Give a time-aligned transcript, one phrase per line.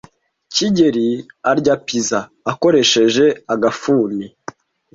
[0.53, 1.09] kigeli
[1.51, 2.19] arya pizza
[2.51, 4.27] akoresheje agafuni,